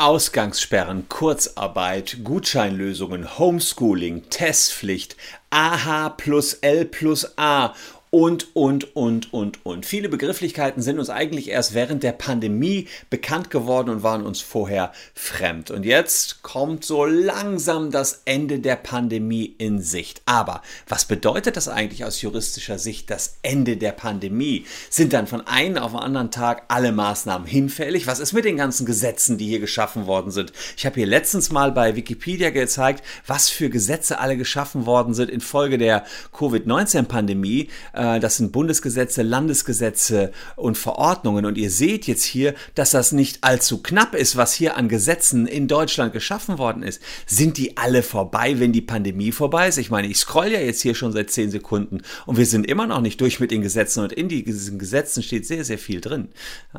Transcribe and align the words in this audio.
Ausgangssperren, 0.00 1.10
Kurzarbeit, 1.10 2.24
Gutscheinlösungen, 2.24 3.38
Homeschooling, 3.38 4.30
Testpflicht, 4.30 5.14
AH 5.50 6.14
plus 6.16 6.54
L 6.54 6.86
plus 6.86 7.36
A 7.36 7.74
und, 8.10 8.56
und, 8.56 8.96
und, 8.96 9.32
und, 9.32 9.64
und. 9.64 9.86
Viele 9.86 10.08
Begrifflichkeiten 10.08 10.82
sind 10.82 10.98
uns 10.98 11.10
eigentlich 11.10 11.48
erst 11.48 11.74
während 11.74 12.02
der 12.02 12.10
Pandemie 12.10 12.88
bekannt 13.08 13.50
geworden 13.50 13.88
und 13.88 14.02
waren 14.02 14.26
uns 14.26 14.40
vorher 14.40 14.92
fremd. 15.14 15.70
Und 15.70 15.84
jetzt 15.84 16.42
kommt 16.42 16.84
so 16.84 17.04
langsam 17.04 17.92
das 17.92 18.22
Ende 18.24 18.58
der 18.58 18.74
Pandemie 18.74 19.54
in 19.58 19.80
Sicht. 19.80 20.22
Aber 20.26 20.62
was 20.88 21.04
bedeutet 21.04 21.56
das 21.56 21.68
eigentlich 21.68 22.04
aus 22.04 22.20
juristischer 22.20 22.80
Sicht, 22.80 23.10
das 23.10 23.36
Ende 23.42 23.76
der 23.76 23.92
Pandemie? 23.92 24.66
Sind 24.90 25.12
dann 25.12 25.28
von 25.28 25.46
einem 25.46 25.78
auf 25.78 25.92
den 25.92 26.00
anderen 26.00 26.32
Tag 26.32 26.64
alle 26.66 26.90
Maßnahmen 26.90 27.46
hinfällig? 27.46 28.08
Was 28.08 28.18
ist 28.18 28.32
mit 28.32 28.44
den 28.44 28.56
ganzen 28.56 28.86
Gesetzen, 28.86 29.38
die 29.38 29.46
hier 29.46 29.60
geschaffen 29.60 30.06
worden 30.06 30.32
sind? 30.32 30.52
Ich 30.76 30.84
habe 30.84 30.96
hier 30.96 31.06
letztens 31.06 31.52
mal 31.52 31.70
bei 31.70 31.94
Wikipedia 31.94 32.50
gezeigt, 32.50 33.04
was 33.24 33.48
für 33.48 33.70
Gesetze 33.70 34.18
alle 34.18 34.36
geschaffen 34.36 34.84
worden 34.84 35.14
sind 35.14 35.30
infolge 35.30 35.78
der 35.78 36.04
Covid-19-Pandemie 36.32 37.68
äh, 37.92 37.99
das 38.00 38.38
sind 38.38 38.52
Bundesgesetze, 38.52 39.22
Landesgesetze 39.22 40.32
und 40.56 40.78
Verordnungen. 40.78 41.44
Und 41.44 41.58
ihr 41.58 41.70
seht 41.70 42.06
jetzt 42.06 42.24
hier, 42.24 42.54
dass 42.74 42.90
das 42.90 43.12
nicht 43.12 43.44
allzu 43.44 43.82
knapp 43.82 44.14
ist, 44.14 44.36
was 44.36 44.54
hier 44.54 44.76
an 44.76 44.88
Gesetzen 44.88 45.46
in 45.46 45.68
Deutschland 45.68 46.12
geschaffen 46.14 46.56
worden 46.56 46.82
ist. 46.82 47.02
Sind 47.26 47.58
die 47.58 47.76
alle 47.76 48.02
vorbei, 48.02 48.58
wenn 48.58 48.72
die 48.72 48.80
Pandemie 48.80 49.32
vorbei 49.32 49.68
ist? 49.68 49.76
Ich 49.76 49.90
meine, 49.90 50.08
ich 50.08 50.16
scroll 50.16 50.48
ja 50.48 50.60
jetzt 50.60 50.80
hier 50.80 50.94
schon 50.94 51.12
seit 51.12 51.30
zehn 51.30 51.50
Sekunden 51.50 52.00
und 52.24 52.38
wir 52.38 52.46
sind 52.46 52.66
immer 52.66 52.86
noch 52.86 53.02
nicht 53.02 53.20
durch 53.20 53.38
mit 53.38 53.50
den 53.50 53.60
Gesetzen 53.60 54.02
und 54.02 54.12
in 54.12 54.28
diesen 54.28 54.78
Gesetzen 54.78 55.22
steht 55.22 55.46
sehr, 55.46 55.64
sehr 55.64 55.78
viel 55.78 56.00
drin. 56.00 56.30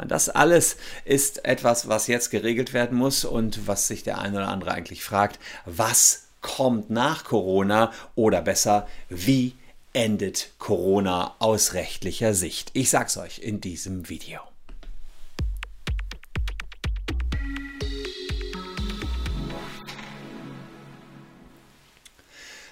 Das 0.08 0.30
alles 0.30 0.78
ist 1.06 1.46
etwas, 1.46 1.88
was 1.88 2.08
jetzt 2.08 2.32
geregelt 2.32 2.74
werden 2.74 2.98
muss 2.98 3.26
und 3.26 3.68
was 3.68 3.88
sich 3.88 4.02
der 4.02 4.20
eine 4.20 4.38
oder 4.38 4.48
andere 4.48 4.72
eigentlich 4.72 5.04
fragt, 5.04 5.40
was 5.66 6.24
kommt 6.42 6.90
nach 6.90 7.24
Corona 7.24 7.92
oder 8.16 8.42
besser, 8.42 8.88
wie 9.10 9.54
endet 9.94 10.52
Corona 10.58 11.36
aus 11.40 11.74
rechtlicher 11.74 12.34
Sicht? 12.34 12.72
Ich 12.74 12.90
sag's 12.90 13.18
euch 13.18 13.40
in 13.40 13.62
diesem 13.62 14.10
Video. 14.10 14.51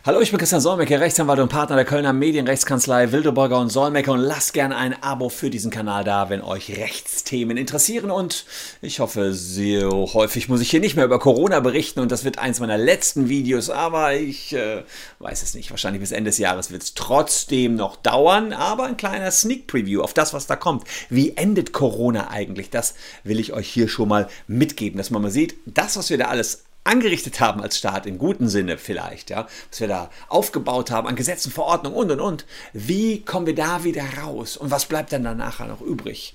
Hallo, 0.05 0.22
ich 0.22 0.31
bin 0.31 0.39
Christian 0.39 0.61
Solmecke, 0.61 0.97
Rechtsanwalt 0.97 1.42
und 1.42 1.50
Partner 1.50 1.75
der 1.75 1.83
Kölner 1.83 2.14
Medienrechtskanzlei 2.14 3.11
Wildeborger 3.11 3.59
und 3.59 3.69
Solmecke 3.69 4.14
und 4.14 4.22
lasst 4.22 4.53
gerne 4.53 4.78
ein 4.78 5.03
Abo 5.03 5.28
für 5.28 5.50
diesen 5.50 5.72
Kanal 5.72 6.05
da, 6.05 6.30
wenn 6.30 6.42
euch 6.42 6.69
Rechtsthemen 6.69 7.58
interessieren 7.58 8.09
und 8.09 8.45
ich 8.81 9.02
hoffe, 9.02 9.33
so 9.33 10.09
häufig 10.14 10.47
muss 10.47 10.61
ich 10.61 10.72
hier 10.72 10.80
nicht 10.80 10.95
mehr 10.95 11.03
über 11.03 11.20
Corona 11.20 11.59
berichten 11.59 12.00
und 12.00 12.14
das 12.14 12.23
wird 12.23 12.39
eins 12.39 12.61
meiner 12.61 12.77
letzten 12.77 13.27
Videos, 13.27 13.70
aber 13.70 14.14
ich 14.14 14.53
äh, 14.53 14.86
weiß 15.20 15.44
es 15.44 15.53
nicht. 15.53 15.70
Wahrscheinlich 15.70 16.00
bis 16.00 16.14
Ende 16.14 16.30
des 16.30 16.38
Jahres 16.38 16.72
wird 16.72 16.83
es 16.83 16.94
trotzdem 16.94 17.75
noch 17.75 17.97
dauern, 17.97 18.53
aber 18.53 18.86
ein 18.86 18.95
kleiner 18.95 19.31
Sneak 19.31 19.67
Preview 19.67 20.02
auf 20.02 20.14
das, 20.14 20.33
was 20.33 20.47
da 20.47 20.55
kommt. 20.55 20.86
Wie 21.09 21.36
endet 21.36 21.73
Corona 21.73 22.30
eigentlich? 22.30 22.70
Das 22.70 22.94
will 23.25 23.38
ich 23.38 23.52
euch 23.52 23.67
hier 23.67 23.89
schon 23.89 24.08
mal 24.08 24.30
mitgeben, 24.47 24.97
dass 24.97 25.09
man 25.09 25.22
mal 25.22 25.30
sieht, 25.30 25.55
das, 25.66 25.97
was 25.97 26.09
wir 26.09 26.17
da 26.17 26.30
alles 26.30 26.69
angerichtet 26.90 27.40
haben 27.40 27.62
als 27.62 27.78
Staat, 27.78 28.06
im 28.06 28.18
guten 28.18 28.50
Sinne 28.50 28.78
vielleicht, 28.78 29.30
ja, 29.30 29.48
was 29.70 29.80
wir 29.80 29.88
da 29.88 30.09
aufgebaut 30.28 30.92
haben 30.92 31.08
an 31.08 31.16
Gesetzen, 31.16 31.52
Verordnungen 31.52 31.98
und 31.98 32.12
und 32.12 32.20
und, 32.20 32.45
wie 32.73 33.22
kommen 33.22 33.45
wir 33.45 33.56
da 33.56 33.84
wieder 33.84 34.04
raus 34.22 34.58
und 34.58 34.72
was 34.72 34.86
bleibt 34.86 35.14
dann 35.14 35.23
danach 35.23 35.66
noch 35.66 35.82
übrig? 35.82 36.34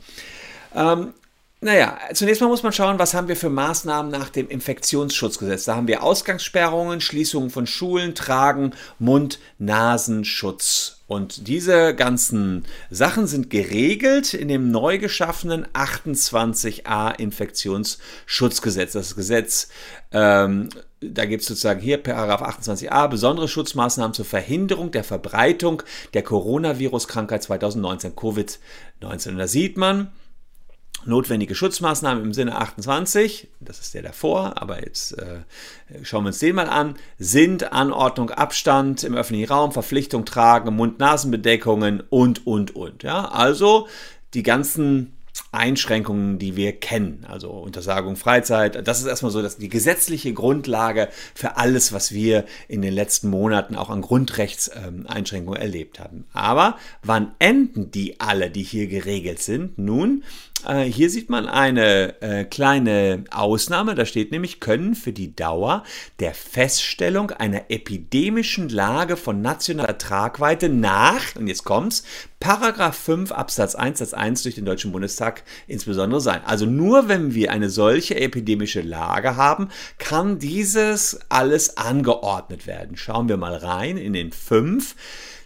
Ähm, 0.74 1.12
naja, 1.60 1.98
zunächst 2.12 2.42
mal 2.42 2.48
muss 2.48 2.62
man 2.62 2.72
schauen, 2.72 2.98
was 2.98 3.14
haben 3.14 3.28
wir 3.28 3.36
für 3.36 3.48
Maßnahmen 3.48 4.12
nach 4.12 4.28
dem 4.28 4.48
Infektionsschutzgesetz. 4.48 5.64
Da 5.64 5.76
haben 5.76 5.88
wir 5.88 6.02
Ausgangssperrungen, 6.02 7.00
Schließungen 7.00 7.48
von 7.48 7.66
Schulen, 7.66 8.14
Tragen, 8.14 8.74
Mund-Nasenschutz. 8.98 10.93
Und 11.06 11.48
diese 11.48 11.94
ganzen 11.94 12.64
Sachen 12.90 13.26
sind 13.26 13.50
geregelt 13.50 14.32
in 14.32 14.48
dem 14.48 14.70
neu 14.70 14.98
geschaffenen 14.98 15.66
28a 15.74 17.18
Infektionsschutzgesetz. 17.18 18.92
Das 18.92 19.14
Gesetz, 19.14 19.68
ähm, 20.12 20.70
da 21.00 21.26
gibt 21.26 21.42
es 21.42 21.48
sozusagen 21.48 21.80
hier 21.80 21.98
Paragraph 21.98 22.42
28a 22.42 23.06
besondere 23.08 23.48
Schutzmaßnahmen 23.48 24.14
zur 24.14 24.24
Verhinderung 24.24 24.92
der 24.92 25.04
Verbreitung 25.04 25.82
der 26.14 26.22
Coronavirus-Krankheit 26.22 27.42
2019, 27.42 28.14
Covid-19. 28.14 29.28
Und 29.28 29.38
da 29.38 29.46
sieht 29.46 29.76
man, 29.76 30.10
notwendige 31.06 31.54
Schutzmaßnahmen 31.54 32.22
im 32.22 32.32
Sinne 32.32 32.56
28, 32.56 33.48
das 33.60 33.80
ist 33.80 33.94
der 33.94 34.02
davor, 34.02 34.60
aber 34.60 34.84
jetzt 34.84 35.18
äh, 35.18 35.40
schauen 36.02 36.24
wir 36.24 36.28
uns 36.28 36.38
den 36.38 36.54
mal 36.54 36.68
an, 36.68 36.94
sind 37.18 37.72
Anordnung, 37.72 38.30
Abstand 38.30 39.04
im 39.04 39.14
öffentlichen 39.14 39.50
Raum, 39.50 39.72
Verpflichtung 39.72 40.24
tragen, 40.24 40.74
Mund-Nasen-Bedeckungen 40.74 42.02
und, 42.10 42.46
und, 42.46 42.74
und. 42.76 43.02
Ja, 43.02 43.26
also 43.26 43.88
die 44.34 44.42
ganzen 44.42 45.14
Einschränkungen, 45.50 46.38
die 46.38 46.56
wir 46.56 46.72
kennen, 46.72 47.26
also 47.28 47.50
Untersagung 47.50 48.16
Freizeit. 48.16 48.86
Das 48.86 49.00
ist 49.00 49.06
erstmal 49.06 49.32
so 49.32 49.42
dass 49.42 49.56
die 49.56 49.68
gesetzliche 49.68 50.32
Grundlage 50.32 51.08
für 51.34 51.56
alles, 51.56 51.92
was 51.92 52.12
wir 52.12 52.44
in 52.68 52.82
den 52.82 52.92
letzten 52.92 53.30
Monaten 53.30 53.76
auch 53.76 53.90
an 53.90 54.02
Grundrechtseinschränkungen 54.02 55.60
erlebt 55.60 55.98
haben. 55.98 56.26
Aber 56.32 56.76
wann 57.02 57.32
enden 57.38 57.90
die 57.90 58.20
alle, 58.20 58.50
die 58.50 58.62
hier 58.62 58.86
geregelt 58.86 59.42
sind? 59.42 59.78
Nun, 59.78 60.24
äh, 60.66 60.84
hier 60.84 61.10
sieht 61.10 61.30
man 61.30 61.46
eine 61.46 62.20
äh, 62.22 62.44
kleine 62.44 63.24
Ausnahme, 63.30 63.94
da 63.94 64.06
steht 64.06 64.32
nämlich, 64.32 64.60
können 64.60 64.94
für 64.94 65.12
die 65.12 65.34
Dauer 65.34 65.84
der 66.20 66.34
Feststellung 66.34 67.30
einer 67.30 67.70
epidemischen 67.70 68.68
Lage 68.68 69.16
von 69.16 69.42
nationaler 69.42 69.98
Tragweite 69.98 70.68
nach, 70.68 71.36
und 71.36 71.46
jetzt 71.46 71.64
kommt's, 71.64 72.04
Paragraph 72.40 72.96
5 72.96 73.32
Absatz 73.32 73.74
1 73.74 74.00
Satz 74.00 74.12
1 74.12 74.42
durch 74.42 74.54
den 74.54 74.66
Deutschen 74.66 74.92
Bundestag 74.92 75.44
insbesondere 75.66 76.20
sein. 76.20 76.42
Also 76.44 76.66
nur 76.66 77.08
wenn 77.08 77.34
wir 77.34 77.50
eine 77.50 77.70
solche 77.70 78.16
epidemische 78.20 78.82
Lage 78.82 79.36
haben, 79.36 79.70
kann 79.98 80.38
dieses 80.38 81.20
alles 81.30 81.78
angeordnet 81.78 82.66
werden. 82.66 82.98
Schauen 82.98 83.30
wir 83.30 83.38
mal 83.38 83.56
rein 83.56 83.96
in 83.96 84.12
den 84.12 84.30
5. 84.30 84.94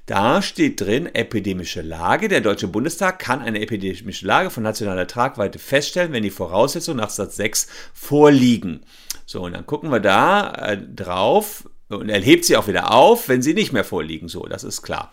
Da 0.08 0.40
steht 0.40 0.80
drin, 0.80 1.14
epidemische 1.14 1.82
Lage. 1.82 2.28
Der 2.28 2.40
Deutsche 2.40 2.66
Bundestag 2.66 3.18
kann 3.18 3.42
eine 3.42 3.60
epidemische 3.60 4.26
Lage 4.26 4.48
von 4.48 4.62
nationaler 4.62 5.06
Tragweite 5.06 5.58
feststellen, 5.58 6.14
wenn 6.14 6.22
die 6.22 6.30
Voraussetzungen 6.30 6.96
nach 6.96 7.10
Satz 7.10 7.36
6 7.36 7.68
vorliegen. 7.92 8.86
So, 9.26 9.42
und 9.42 9.52
dann 9.52 9.66
gucken 9.66 9.90
wir 9.92 10.00
da 10.00 10.50
äh, 10.52 10.78
drauf 10.78 11.68
und 11.90 12.08
er 12.08 12.22
hebt 12.22 12.46
sie 12.46 12.56
auch 12.56 12.68
wieder 12.68 12.90
auf, 12.94 13.28
wenn 13.28 13.42
sie 13.42 13.52
nicht 13.52 13.74
mehr 13.74 13.84
vorliegen. 13.84 14.28
So, 14.28 14.46
das 14.46 14.64
ist 14.64 14.80
klar. 14.80 15.12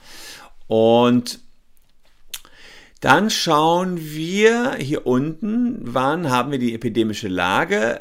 Und 0.67 1.41
dann 3.01 3.29
schauen 3.29 3.99
wir 3.99 4.75
hier 4.75 5.05
unten, 5.05 5.79
wann 5.81 6.29
haben 6.29 6.51
wir 6.51 6.59
die 6.59 6.73
epidemische 6.73 7.27
Lage 7.27 7.97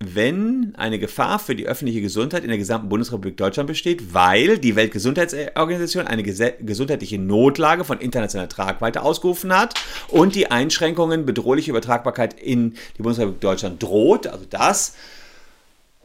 wenn 0.00 0.74
eine 0.76 1.00
Gefahr 1.00 1.40
für 1.40 1.56
die 1.56 1.66
öffentliche 1.66 2.00
Gesundheit 2.00 2.44
in 2.44 2.48
der 2.48 2.58
gesamten 2.58 2.88
Bundesrepublik 2.88 3.36
Deutschland 3.36 3.66
besteht, 3.66 4.14
weil 4.14 4.58
die 4.58 4.76
Weltgesundheitsorganisation 4.76 6.06
eine 6.06 6.22
gesundheitliche 6.22 7.18
Notlage 7.18 7.84
von 7.84 7.98
internationaler 7.98 8.48
Tragweite 8.48 9.02
ausgerufen 9.02 9.52
hat 9.52 9.74
und 10.06 10.36
die 10.36 10.50
Einschränkungen 10.52 11.26
bedrohliche 11.26 11.72
Übertragbarkeit 11.72 12.40
in 12.40 12.74
die 12.96 13.02
Bundesrepublik 13.02 13.40
Deutschland 13.40 13.82
droht, 13.82 14.28
also 14.28 14.44
das 14.48 14.94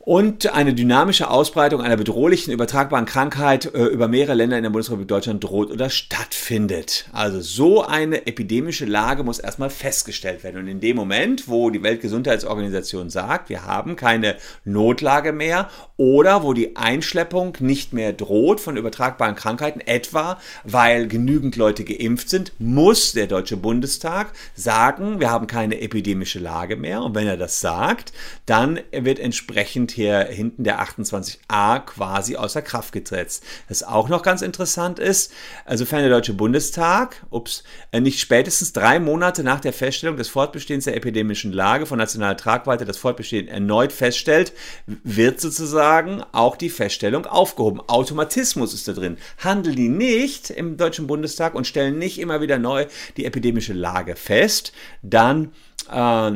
und 0.06 0.54
eine 0.54 0.74
dynamische 0.74 1.30
Ausbreitung 1.30 1.82
einer 1.82 1.96
bedrohlichen 1.96 2.52
übertragbaren 2.52 3.06
Krankheit 3.06 3.74
äh, 3.74 3.86
über 3.86 4.10
mehrere 4.10 4.34
Länder 4.34 4.58
in 4.58 4.64
der 4.64 4.70
Bundesrepublik 4.70 5.08
Deutschland 5.08 5.42
droht 5.42 5.72
oder 5.72 5.90
stattfindet. 5.90 7.06
Also 7.14 7.40
so 7.40 7.86
eine 7.86 8.28
epidemische 8.28 8.84
Lage 8.84 9.24
muss 9.24 9.40
erstmal 9.40 9.70
festgestellt 9.70 10.44
werden. 10.44 10.60
Und 10.60 10.68
in 10.68 10.82
dem 10.82 10.98
Moment, 10.98 11.48
wo 11.48 11.70
die 11.70 11.84
Weltgesundheitsorganisation 11.84 13.10
sagt, 13.10 13.48
wir 13.48 13.66
haben 13.66 13.96
keine 13.96 14.36
Notlage 14.66 15.32
mehr 15.32 15.70
oder 15.96 16.44
wo 16.44 16.52
die 16.52 16.76
Einschleppung 16.76 17.56
nicht 17.62 17.94
mehr 17.94 18.12
droht 18.12 18.60
von 18.60 18.76
übertragbaren 18.76 19.36
Krankheiten, 19.36 19.80
etwa 19.80 20.38
weil 20.66 21.08
genügend 21.08 21.56
Leute 21.56 21.86
geimpft 21.86 22.30
sind, 22.30 22.52
muss 22.60 23.14
der 23.14 23.28
Deutsche 23.28 23.56
Bundestag 23.56 24.34
sagen, 24.54 25.22
wir 25.22 25.32
haben 25.32 25.48
keine 25.48 25.80
epidemische 25.80 26.40
Lage 26.40 26.76
mehr. 26.76 27.04
Und 27.04 27.16
wenn 27.16 27.28
er 27.28 27.38
das 27.38 27.62
sagt, 27.62 28.12
dann 28.46 28.82
wird 28.92 29.20
entsprechend 29.20 29.93
hier 29.94 30.26
hinten 30.26 30.64
der 30.64 30.82
28a 30.82 31.80
quasi 31.80 32.36
außer 32.36 32.62
Kraft 32.62 32.92
gesetzt. 32.92 33.44
Was 33.70 33.84
auch 33.84 34.10
noch 34.10 34.24
ganz 34.24 34.42
interessant 34.42 35.00
ist, 35.00 35.32
sofern 35.70 36.02
der 36.02 36.10
Deutsche 36.10 36.34
Bundestag, 36.34 37.26
ups, 37.30 37.64
äh, 37.92 38.00
nicht 38.00 38.20
spätestens 38.20 38.74
drei 38.74 39.00
Monate 39.00 39.44
nach 39.44 39.60
der 39.60 39.74
Feststellung 39.74 40.18
des 40.18 40.30
Fortbestehens 40.30 40.86
der 40.86 40.96
epidemischen 40.96 41.52
Lage 41.52 41.86
von 41.86 41.98
nationaler 41.98 42.38
Tragweite 42.38 42.86
das 42.86 42.98
Fortbestehen 42.98 43.48
erneut 43.48 43.92
feststellt, 43.92 44.54
wird 44.86 45.40
sozusagen 45.40 46.24
auch 46.32 46.56
die 46.56 46.70
Feststellung 46.70 47.26
aufgehoben. 47.26 47.82
Automatismus 47.88 48.74
ist 48.74 48.88
da 48.88 48.94
drin. 48.94 49.18
Handeln 49.38 49.76
die 49.76 49.90
nicht 49.90 50.50
im 50.50 50.78
Deutschen 50.78 51.08
Bundestag 51.08 51.56
und 51.56 51.68
stellen 51.68 51.98
nicht 51.98 52.20
immer 52.20 52.42
wieder 52.42 52.58
neu 52.58 52.86
die 53.18 53.26
epidemische 53.26 53.74
Lage 53.74 54.16
fest, 54.16 54.74
dann 55.02 55.52
äh, 55.92 56.32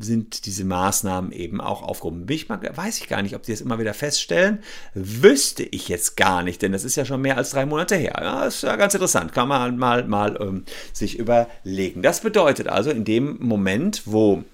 sind 0.00 0.46
diese 0.46 0.64
Maßnahmen 0.64 1.32
eben 1.32 1.60
auch 1.60 1.82
aufgehoben. 1.82 2.26
Ich 2.28 2.48
mal, 2.48 2.60
weiß 2.60 2.98
ich 2.98 3.08
gar 3.08 3.22
nicht, 3.22 3.34
ob 3.34 3.42
die 3.42 3.52
das 3.52 3.60
immer 3.60 3.78
wieder 3.78 3.94
feststellen. 3.94 4.60
Wüsste 4.94 5.62
ich 5.62 5.88
jetzt 5.88 6.16
gar 6.16 6.42
nicht, 6.42 6.62
denn 6.62 6.72
das 6.72 6.84
ist 6.84 6.96
ja 6.96 7.04
schon 7.04 7.20
mehr 7.20 7.36
als 7.36 7.50
drei 7.50 7.66
Monate 7.66 7.96
her. 7.96 8.16
Ja, 8.20 8.46
ist 8.46 8.62
ja 8.62 8.76
ganz 8.76 8.94
interessant. 8.94 9.32
Kann 9.32 9.48
man 9.48 9.76
mal, 9.76 10.06
mal 10.06 10.38
ähm, 10.40 10.64
sich 10.92 11.18
überlegen. 11.18 12.02
Das 12.02 12.20
bedeutet 12.20 12.68
also, 12.68 12.90
in 12.90 13.04
dem 13.04 13.38
Moment, 13.40 14.02
wo 14.06 14.44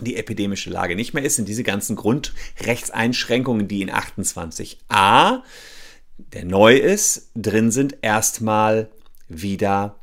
die 0.00 0.16
epidemische 0.16 0.70
Lage 0.70 0.96
nicht 0.96 1.12
mehr 1.12 1.24
ist, 1.24 1.36
sind 1.36 1.48
diese 1.48 1.64
ganzen 1.64 1.96
Grundrechtseinschränkungen, 1.96 3.68
die 3.68 3.82
in 3.82 3.90
28a, 3.90 5.42
der 6.16 6.44
neu 6.44 6.76
ist, 6.76 7.30
drin 7.34 7.70
sind, 7.70 7.98
erstmal 8.00 8.88
wieder 9.28 9.96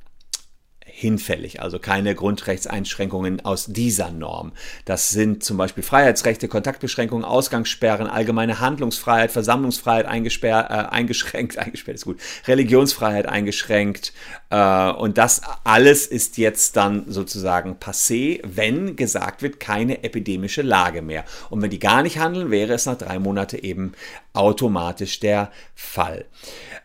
hinfällig, 1.00 1.62
also 1.62 1.80
keine 1.80 2.14
Grundrechtseinschränkungen 2.14 3.46
aus 3.46 3.68
dieser 3.68 4.12
Norm. 4.12 4.52
Das 4.84 5.10
sind 5.10 5.46
zum 5.46 5.56
Beispiel 5.56 5.82
Freiheitsrechte, 5.82 6.50
Kontaktbeschränkungen, 6.50 7.24
Ausgangssperren, 7.24 8.08
allgemeine 8.08 8.60
Handlungsfreiheit, 8.60 9.32
Versammlungsfreiheit 9.32 10.06
äh, 10.06 10.10
eingeschränkt, 10.10 11.58
eingesperrt 11.58 11.96
ist 11.96 12.04
gut, 12.04 12.20
Religionsfreiheit 12.48 13.28
eingeschränkt 13.28 14.12
äh, 14.50 14.92
und 14.92 15.18
das 15.18 15.42
alles 15.64 16.06
ist 16.06 16.38
jetzt 16.38 16.76
dann 16.76 17.06
sozusagen 17.08 17.78
passé, 17.80 18.42
wenn 18.44 18.98
gesagt 18.98 19.42
wird, 19.42 19.62
keine 19.62 20.04
epidemische 20.04 20.64
Lage 20.64 21.02
mehr. 21.02 21.24
Und 21.50 21.62
wenn 21.62 21.70
die 21.70 21.80
gar 21.80 22.04
nicht 22.04 22.20
handeln, 22.20 22.52
wäre 22.52 22.74
es 22.74 22.86
nach 22.86 22.98
drei 22.98 23.20
Monaten 23.20 23.58
eben 23.60 23.94
automatisch 24.34 25.22
der 25.22 25.50
Fall. 25.76 26.26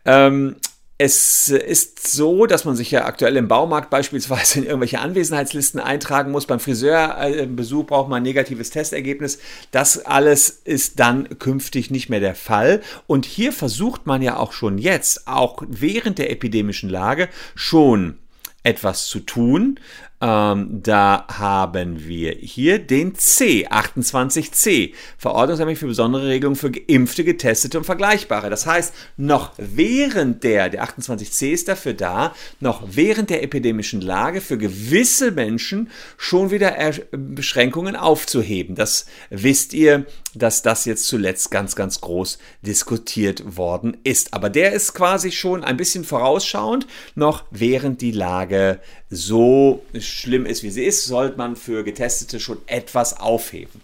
Ähm, 0.04 0.54
es 0.96 1.48
ist 1.48 2.06
so, 2.06 2.46
dass 2.46 2.64
man 2.64 2.76
sich 2.76 2.92
ja 2.92 3.04
aktuell 3.04 3.36
im 3.36 3.48
Baumarkt 3.48 3.90
beispielsweise 3.90 4.60
in 4.60 4.66
irgendwelche 4.66 5.00
Anwesenheitslisten 5.00 5.80
eintragen 5.80 6.30
muss. 6.30 6.46
Beim 6.46 6.60
Friseurbesuch 6.60 7.86
braucht 7.86 8.08
man 8.08 8.18
ein 8.18 8.22
negatives 8.22 8.70
Testergebnis. 8.70 9.40
Das 9.72 9.98
alles 10.06 10.50
ist 10.50 11.00
dann 11.00 11.38
künftig 11.40 11.90
nicht 11.90 12.10
mehr 12.10 12.20
der 12.20 12.36
Fall. 12.36 12.80
Und 13.08 13.26
hier 13.26 13.52
versucht 13.52 14.06
man 14.06 14.22
ja 14.22 14.36
auch 14.36 14.52
schon 14.52 14.78
jetzt, 14.78 15.26
auch 15.26 15.62
während 15.66 16.18
der 16.18 16.30
epidemischen 16.30 16.90
Lage, 16.90 17.28
schon 17.56 18.18
etwas 18.62 19.08
zu 19.08 19.20
tun. 19.20 19.80
Ähm, 20.20 20.80
da 20.82 21.26
haben 21.28 22.06
wir 22.06 22.32
hier 22.32 22.78
den 22.78 23.14
C, 23.16 23.66
28c, 23.68 24.94
Verordnungsrecht 25.18 25.80
für 25.80 25.86
besondere 25.86 26.28
Regelungen 26.28 26.56
für 26.56 26.70
Geimpfte, 26.70 27.24
Getestete 27.24 27.78
und 27.78 27.84
Vergleichbare. 27.84 28.48
Das 28.48 28.64
heißt, 28.64 28.94
noch 29.16 29.52
während 29.58 30.44
der, 30.44 30.70
der 30.70 30.84
28c 30.84 31.50
ist 31.50 31.68
dafür 31.68 31.94
da, 31.94 32.34
noch 32.60 32.82
während 32.86 33.30
der 33.30 33.42
epidemischen 33.42 34.00
Lage 34.00 34.40
für 34.40 34.56
gewisse 34.56 35.32
Menschen 35.32 35.90
schon 36.16 36.50
wieder 36.50 36.74
Beschränkungen 37.10 37.96
aufzuheben. 37.96 38.76
Das 38.76 39.06
wisst 39.30 39.74
ihr, 39.74 40.06
dass 40.34 40.62
das 40.62 40.84
jetzt 40.84 41.06
zuletzt 41.06 41.50
ganz, 41.50 41.76
ganz 41.76 42.00
groß 42.00 42.38
diskutiert 42.62 43.56
worden 43.56 43.96
ist. 44.04 44.34
Aber 44.34 44.50
der 44.50 44.72
ist 44.72 44.94
quasi 44.94 45.32
schon 45.32 45.64
ein 45.64 45.76
bisschen 45.76 46.04
vorausschauend, 46.04 46.86
noch 47.14 47.44
während 47.50 48.00
die 48.00 48.12
Lage 48.12 48.80
so 49.10 49.82
schlimm 50.14 50.46
ist, 50.46 50.62
wie 50.62 50.70
sie 50.70 50.84
ist, 50.84 51.04
sollte 51.04 51.36
man 51.36 51.56
für 51.56 51.84
Getestete 51.84 52.40
schon 52.40 52.58
etwas 52.66 53.18
aufheben. 53.18 53.80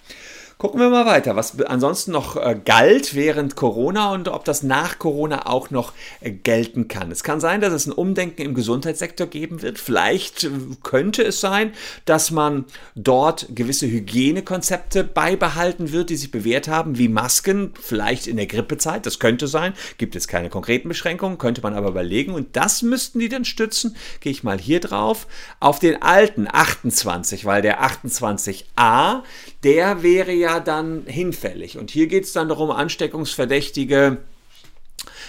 Gucken 0.61 0.79
wir 0.79 0.91
mal 0.91 1.07
weiter, 1.07 1.37
was 1.37 1.59
ansonsten 1.63 2.13
noch 2.13 2.37
äh, 2.37 2.55
galt 2.63 3.15
während 3.15 3.57
Corona 3.57 4.13
und 4.13 4.29
ob 4.29 4.45
das 4.45 4.63
nach 4.63 4.99
Corona 4.99 5.47
auch 5.47 5.71
noch 5.71 5.95
äh, 6.21 6.31
gelten 6.33 6.87
kann. 6.87 7.11
Es 7.11 7.25
kann 7.25 7.41
sein, 7.41 7.63
dass 7.63 7.73
es 7.73 7.87
ein 7.87 7.93
Umdenken 7.93 8.43
im 8.43 8.53
Gesundheitssektor 8.53 9.27
geben 9.27 9.63
wird. 9.63 9.79
Vielleicht 9.79 10.45
äh, 10.45 10.51
könnte 10.83 11.23
es 11.23 11.41
sein, 11.41 11.73
dass 12.05 12.31
man 12.31 12.67
dort 12.95 13.47
gewisse 13.55 13.87
Hygienekonzepte 13.87 15.03
beibehalten 15.03 15.93
wird, 15.93 16.11
die 16.11 16.17
sich 16.17 16.31
bewährt 16.31 16.69
haben, 16.69 16.99
wie 16.99 17.09
Masken, 17.09 17.73
vielleicht 17.81 18.27
in 18.27 18.37
der 18.37 18.47
Grippezeit. 18.47 19.07
Das 19.07 19.19
könnte 19.19 19.47
sein. 19.47 19.73
Gibt 19.97 20.15
es 20.15 20.29
keine 20.29 20.51
konkreten 20.51 20.89
Beschränkungen, 20.89 21.39
könnte 21.39 21.63
man 21.63 21.73
aber 21.73 21.89
überlegen. 21.89 22.35
Und 22.35 22.55
das 22.55 22.83
müssten 22.83 23.19
die 23.19 23.31
dann 23.31 23.47
stützen. 23.47 23.97
Gehe 24.21 24.33
ich 24.33 24.45
mal 24.45 24.59
hier 24.59 24.81
drauf. 24.81 25.27
Auf 25.59 25.79
den 25.79 26.03
alten 26.03 26.47
28, 26.53 27.47
weil 27.47 27.63
der 27.63 27.83
28a, 27.83 29.23
der 29.65 30.03
wäre 30.03 30.33
ja 30.33 30.50
dann 30.59 31.05
hinfällig. 31.07 31.79
Und 31.79 31.93
hier 31.93 32.09
geht 32.09 32.25
es 32.25 32.33
dann 32.33 32.49
darum, 32.49 32.73
ansteckungsverdächtige 32.73 34.19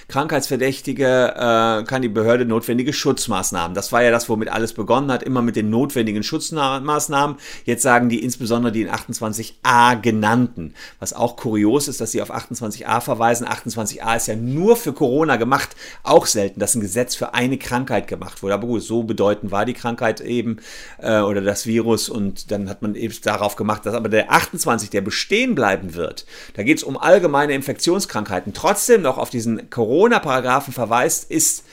Krankheitsverdächtige 0.08 1.34
äh, 1.36 1.84
kann 1.84 2.02
die 2.02 2.10
Behörde 2.10 2.46
notwendige 2.46 2.94
Schutzmaßnahmen. 2.94 3.76
Das 3.76 3.92
war 3.92 4.04
ja 4.04 4.12
das, 4.12 4.30
womit 4.30 4.50
alles 4.50 4.74
begonnen 4.74 5.12
hat, 5.12 5.24
immer 5.24 5.42
mit 5.42 5.56
den 5.56 5.70
notwendigen 5.70 6.24
Schutzmaßnahmen. 6.24 7.38
Jetzt 7.66 7.84
sagen 7.84 8.10
die 8.10 8.24
insbesondere 8.24 8.72
die 8.72 8.82
in 8.82 8.90
28a 8.90 10.00
genannten. 10.02 10.74
Was 11.00 11.14
auch 11.14 11.36
kurios 11.38 11.88
ist, 11.88 12.02
dass 12.02 12.12
sie 12.12 12.22
auf 12.22 12.34
28a 12.34 13.02
verweisen. 13.02 13.48
28a 13.48 14.16
ist 14.16 14.28
ja 14.28 14.36
nur 14.36 14.76
für 14.76 14.94
Corona 14.94 15.38
gemacht. 15.38 15.70
Auch 16.04 16.26
selten, 16.26 16.60
dass 16.60 16.76
ein 16.76 16.82
Gesetz 16.82 17.16
für 17.16 17.34
eine 17.34 17.58
Krankheit 17.58 18.08
gemacht 18.08 18.44
wurde. 18.44 18.54
Aber 18.56 18.68
gut, 18.68 18.84
so 18.84 19.04
bedeutend 19.04 19.52
war 19.52 19.66
die 19.66 19.74
Krankheit 19.74 20.22
eben 20.22 20.58
äh, 21.00 21.20
oder 21.22 21.42
das 21.42 21.66
Virus 21.66 22.10
und 22.10 22.52
dann 22.52 22.70
hat 22.70 22.82
man 22.82 22.96
eben 22.96 23.14
darauf 23.24 23.56
gemacht, 23.56 23.86
dass 23.86 23.94
aber 23.94 24.10
der 24.10 24.32
28, 24.32 24.90
der 24.90 25.02
bestehen 25.02 25.56
bleiben 25.56 25.96
wird, 25.96 26.26
da 26.54 26.64
geht 26.64 26.78
es 26.78 26.84
um 26.84 26.98
allgemeine 26.98 27.54
Infektionskrankheiten, 27.54 28.54
trotzdem 28.54 29.02
noch 29.02 29.18
auf 29.18 29.30
diesen 29.30 29.70
Corona 29.70 29.91
Corona-Paragraphen 29.92 30.74
verweist, 30.74 31.30
ist 31.30 31.66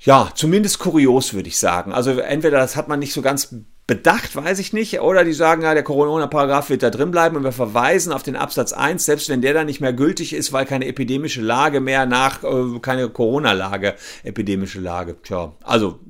ja 0.00 0.30
zumindest 0.34 0.80
kurios, 0.80 1.32
würde 1.32 1.48
ich 1.48 1.60
sagen. 1.60 1.92
Also 1.92 2.18
entweder 2.18 2.58
das 2.58 2.74
hat 2.74 2.88
man 2.88 2.98
nicht 2.98 3.12
so 3.12 3.22
ganz 3.22 3.54
bedacht, 3.86 4.34
weiß 4.34 4.58
ich 4.58 4.72
nicht, 4.72 5.00
oder 5.00 5.24
die 5.24 5.32
sagen, 5.32 5.62
ja, 5.62 5.74
der 5.74 5.84
Corona-Paragraph 5.84 6.70
wird 6.70 6.82
da 6.82 6.90
drin 6.90 7.12
bleiben 7.12 7.36
und 7.36 7.44
wir 7.44 7.52
verweisen 7.52 8.12
auf 8.12 8.24
den 8.24 8.34
Absatz 8.34 8.72
1, 8.72 9.04
selbst 9.04 9.28
wenn 9.28 9.42
der 9.42 9.54
dann 9.54 9.66
nicht 9.66 9.80
mehr 9.80 9.92
gültig 9.92 10.32
ist, 10.32 10.52
weil 10.52 10.66
keine 10.66 10.86
epidemische 10.86 11.40
Lage 11.40 11.78
mehr 11.78 12.04
nach, 12.04 12.42
äh, 12.42 12.80
keine 12.80 13.08
Corona-Lage, 13.08 13.94
epidemische 14.24 14.80
Lage. 14.80 15.16
Tja, 15.22 15.52
also 15.62 16.00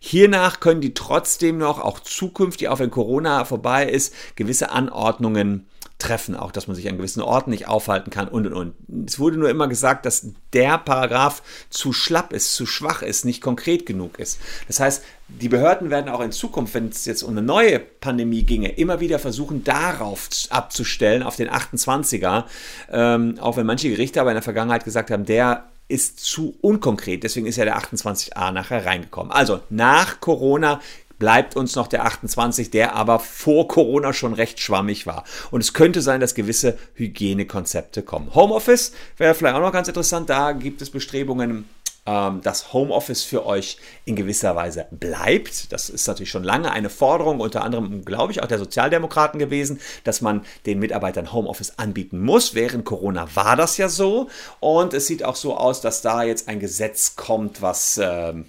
hiernach 0.00 0.58
können 0.58 0.80
die 0.80 0.94
trotzdem 0.94 1.58
noch, 1.58 1.80
auch 1.80 2.00
zukünftig, 2.00 2.68
auch 2.68 2.80
wenn 2.80 2.90
Corona 2.90 3.44
vorbei 3.44 3.88
ist, 3.88 4.12
gewisse 4.34 4.70
Anordnungen 4.70 5.68
treffen, 5.98 6.36
auch 6.36 6.52
dass 6.52 6.68
man 6.68 6.76
sich 6.76 6.88
an 6.88 6.96
gewissen 6.96 7.22
Orten 7.22 7.50
nicht 7.50 7.66
aufhalten 7.66 8.10
kann 8.10 8.28
und 8.28 8.46
und 8.46 8.52
und. 8.52 9.06
Es 9.06 9.18
wurde 9.18 9.36
nur 9.36 9.50
immer 9.50 9.66
gesagt, 9.66 10.06
dass 10.06 10.28
der 10.52 10.78
Paragraph 10.78 11.42
zu 11.70 11.92
schlapp 11.92 12.32
ist, 12.32 12.54
zu 12.54 12.66
schwach 12.66 13.02
ist, 13.02 13.24
nicht 13.24 13.42
konkret 13.42 13.84
genug 13.84 14.18
ist. 14.18 14.38
Das 14.68 14.78
heißt, 14.78 15.02
die 15.28 15.48
Behörden 15.48 15.90
werden 15.90 16.08
auch 16.08 16.20
in 16.20 16.32
Zukunft, 16.32 16.74
wenn 16.74 16.88
es 16.88 17.04
jetzt 17.04 17.22
um 17.22 17.30
eine 17.30 17.42
neue 17.42 17.80
Pandemie 17.80 18.44
ginge, 18.44 18.70
immer 18.70 19.00
wieder 19.00 19.18
versuchen, 19.18 19.64
darauf 19.64 20.28
abzustellen, 20.50 21.22
auf 21.22 21.36
den 21.36 21.50
28er, 21.50 22.44
ähm, 22.90 23.36
auch 23.40 23.56
wenn 23.56 23.66
manche 23.66 23.90
Gerichte 23.90 24.20
aber 24.20 24.30
in 24.30 24.36
der 24.36 24.42
Vergangenheit 24.42 24.84
gesagt 24.84 25.10
haben, 25.10 25.26
der 25.26 25.64
ist 25.88 26.20
zu 26.20 26.54
unkonkret. 26.60 27.24
Deswegen 27.24 27.46
ist 27.46 27.56
ja 27.56 27.64
der 27.64 27.78
28a 27.78 28.52
nachher 28.52 28.86
reingekommen. 28.86 29.32
Also 29.32 29.60
nach 29.70 30.20
Corona 30.20 30.80
bleibt 31.18 31.56
uns 31.56 31.74
noch 31.76 31.88
der 31.88 32.04
28, 32.04 32.70
der 32.70 32.94
aber 32.94 33.18
vor 33.18 33.68
Corona 33.68 34.12
schon 34.12 34.34
recht 34.34 34.60
schwammig 34.60 35.06
war. 35.06 35.24
Und 35.50 35.60
es 35.60 35.72
könnte 35.72 36.00
sein, 36.00 36.20
dass 36.20 36.34
gewisse 36.34 36.78
Hygienekonzepte 36.94 38.02
kommen. 38.02 38.34
Homeoffice 38.34 38.92
wäre 39.16 39.34
vielleicht 39.34 39.56
auch 39.56 39.60
noch 39.60 39.72
ganz 39.72 39.88
interessant. 39.88 40.30
Da 40.30 40.52
gibt 40.52 40.82
es 40.82 40.90
Bestrebungen, 40.90 41.64
ähm, 42.08 42.40
dass 42.42 42.72
Homeoffice 42.72 43.22
für 43.22 43.44
euch 43.44 43.76
in 44.06 44.16
gewisser 44.16 44.56
Weise 44.56 44.86
bleibt. 44.90 45.72
Das 45.72 45.90
ist 45.90 46.06
natürlich 46.06 46.30
schon 46.30 46.44
lange 46.44 46.72
eine 46.72 46.88
Forderung, 46.88 47.40
unter 47.40 47.62
anderem, 47.62 48.04
glaube 48.04 48.32
ich, 48.32 48.42
auch 48.42 48.46
der 48.46 48.58
Sozialdemokraten 48.58 49.38
gewesen, 49.38 49.80
dass 50.04 50.22
man 50.22 50.44
den 50.64 50.78
Mitarbeitern 50.78 51.32
Homeoffice 51.32 51.74
anbieten 51.76 52.20
muss. 52.20 52.54
Während 52.54 52.86
Corona 52.86 53.28
war 53.34 53.56
das 53.56 53.76
ja 53.76 53.90
so. 53.90 54.28
Und 54.60 54.94
es 54.94 55.06
sieht 55.06 55.22
auch 55.22 55.36
so 55.36 55.56
aus, 55.56 55.82
dass 55.82 56.00
da 56.00 56.22
jetzt 56.22 56.48
ein 56.48 56.60
Gesetz 56.60 57.16
kommt, 57.16 57.60
was. 57.60 58.00
Ähm, 58.02 58.46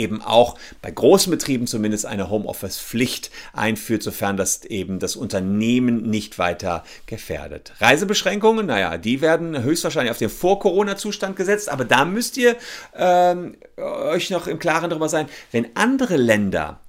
eben 0.00 0.22
auch 0.22 0.58
bei 0.82 0.90
großen 0.90 1.30
Betrieben 1.30 1.66
zumindest 1.66 2.06
eine 2.06 2.30
Homeoffice-Pflicht 2.30 3.30
einführt, 3.52 4.02
sofern 4.02 4.36
das 4.36 4.64
eben 4.64 4.98
das 4.98 5.16
Unternehmen 5.16 6.08
nicht 6.08 6.38
weiter 6.38 6.84
gefährdet. 7.06 7.72
Reisebeschränkungen, 7.78 8.66
naja, 8.66 8.98
die 8.98 9.20
werden 9.20 9.62
höchstwahrscheinlich 9.62 10.10
auf 10.10 10.18
den 10.18 10.30
Vor-Corona-Zustand 10.30 11.36
gesetzt, 11.36 11.68
aber 11.68 11.84
da 11.84 12.04
müsst 12.04 12.36
ihr 12.36 12.56
ähm, 12.96 13.56
euch 13.76 14.30
noch 14.30 14.46
im 14.46 14.58
Klaren 14.58 14.90
darüber 14.90 15.08
sein, 15.08 15.28
wenn 15.52 15.68
andere 15.74 16.16
Länder 16.16 16.80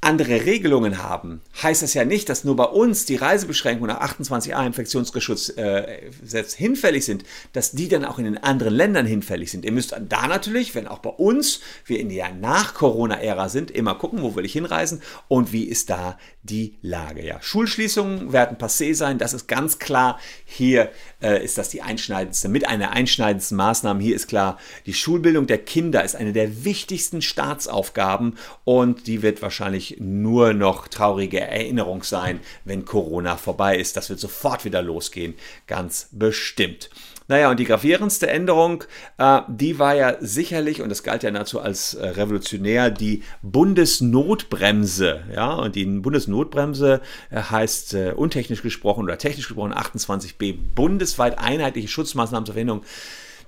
andere 0.00 0.44
Regelungen 0.44 1.02
haben, 1.02 1.40
heißt 1.60 1.82
das 1.82 1.92
ja 1.92 2.04
nicht, 2.04 2.28
dass 2.28 2.44
nur 2.44 2.54
bei 2.54 2.64
uns 2.64 3.04
die 3.04 3.16
Reisebeschränkungen 3.16 3.94
nach 3.94 4.00
28a 4.00 4.64
Infektionsgeschutz 4.64 5.50
äh, 5.56 6.10
hinfällig 6.56 7.04
sind, 7.04 7.24
dass 7.52 7.72
die 7.72 7.88
dann 7.88 8.04
auch 8.04 8.18
in 8.18 8.24
den 8.24 8.38
anderen 8.38 8.74
Ländern 8.74 9.06
hinfällig 9.06 9.50
sind. 9.50 9.64
Ihr 9.64 9.72
müsst 9.72 9.96
da 10.08 10.28
natürlich, 10.28 10.76
wenn 10.76 10.86
auch 10.86 11.00
bei 11.00 11.10
uns 11.10 11.60
wir 11.84 11.98
in 11.98 12.10
der 12.10 12.32
Nach-Corona-Ära 12.32 13.48
sind, 13.48 13.72
immer 13.72 13.96
gucken, 13.96 14.22
wo 14.22 14.36
will 14.36 14.44
ich 14.44 14.52
hinreisen 14.52 15.02
und 15.26 15.52
wie 15.52 15.64
ist 15.64 15.90
da 15.90 16.16
die 16.42 16.78
Lage. 16.80 17.24
Ja, 17.24 17.42
Schulschließungen 17.42 18.32
werden 18.32 18.56
passé 18.56 18.94
sein, 18.94 19.18
das 19.18 19.34
ist 19.34 19.48
ganz 19.48 19.80
klar. 19.80 20.20
Hier 20.44 20.90
äh, 21.20 21.44
ist 21.44 21.58
das 21.58 21.70
die 21.70 21.82
einschneidendste, 21.82 22.48
mit 22.48 22.68
einer 22.68 22.92
einschneidendsten 22.92 23.56
Maßnahme. 23.56 24.02
Hier 24.02 24.16
ist 24.16 24.28
klar, 24.28 24.58
die 24.86 24.94
Schulbildung 24.94 25.46
der 25.46 25.58
Kinder 25.58 26.04
ist 26.04 26.14
eine 26.16 26.32
der 26.32 26.64
wichtigsten 26.64 27.20
Staatsaufgaben 27.20 28.38
und 28.64 29.06
die 29.06 29.22
wird 29.22 29.42
wahrscheinlich 29.42 29.87
natürlich 29.88 30.00
nur 30.00 30.54
noch 30.54 30.88
traurige 30.88 31.40
Erinnerung 31.40 32.02
sein, 32.02 32.40
wenn 32.64 32.84
Corona 32.84 33.36
vorbei 33.36 33.76
ist. 33.78 33.96
Das 33.96 34.10
wird 34.10 34.20
sofort 34.20 34.64
wieder 34.64 34.82
losgehen, 34.82 35.34
ganz 35.66 36.08
bestimmt. 36.12 36.90
Naja, 37.30 37.50
und 37.50 37.60
die 37.60 37.66
gravierendste 37.66 38.26
Änderung, 38.30 38.84
äh, 39.18 39.42
die 39.48 39.78
war 39.78 39.94
ja 39.94 40.16
sicherlich, 40.20 40.80
und 40.80 40.88
das 40.88 41.02
galt 41.02 41.22
ja 41.22 41.30
dazu 41.30 41.60
als 41.60 41.92
äh, 41.92 42.08
revolutionär, 42.08 42.90
die 42.90 43.22
Bundesnotbremse. 43.42 45.24
Ja, 45.34 45.52
und 45.52 45.76
die 45.76 45.84
Bundesnotbremse 45.84 47.02
äh, 47.30 47.42
heißt 47.42 47.94
äh, 47.94 48.12
untechnisch 48.16 48.62
gesprochen 48.62 49.04
oder 49.04 49.18
technisch 49.18 49.46
gesprochen 49.46 49.74
28b, 49.74 50.56
bundesweit 50.74 51.38
einheitliche 51.38 51.88
Schutzmaßnahmen 51.88 52.46
zur 52.46 52.54
Verhinderung 52.54 52.82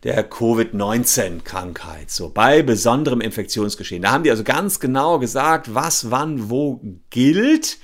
der 0.03 0.23
Covid-19-Krankheit, 0.25 2.11
so 2.11 2.31
bei 2.31 2.63
besonderem 2.63 3.21
Infektionsgeschehen. 3.21 4.03
Da 4.03 4.13
haben 4.13 4.25
die 4.25 4.31
also 4.31 4.45
ganz 4.45 4.81
genau 4.81 5.19
gesagt, 5.19 5.75
was 5.75 6.11
wann 6.11 6.49
wo 6.49 6.81
gilt. 7.11 7.79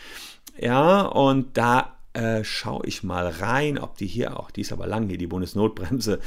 Ja, 0.58 1.02
und 1.02 1.56
da 1.58 1.96
äh, 2.14 2.42
schaue 2.44 2.86
ich 2.86 3.02
mal 3.02 3.28
rein, 3.28 3.78
ob 3.78 3.98
die 3.98 4.06
hier 4.06 4.40
auch, 4.40 4.50
die 4.50 4.62
ist 4.62 4.72
aber 4.72 4.86
lang 4.86 5.08
hier, 5.08 5.18
die 5.18 5.26
Bundesnotbremse. 5.26 6.20